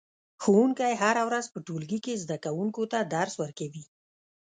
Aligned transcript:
ښوونکی 0.41 0.93
هره 1.01 1.21
ورځ 1.29 1.45
په 1.53 1.59
ټولګي 1.67 1.99
کې 2.05 2.21
زده 2.23 2.37
کوونکو 2.45 2.81
ته 2.91 2.99
درس 3.15 3.33
ورکوي 3.43 3.83